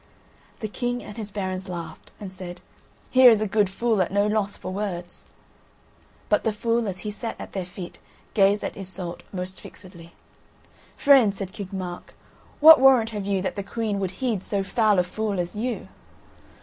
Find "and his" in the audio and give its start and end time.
1.03-1.29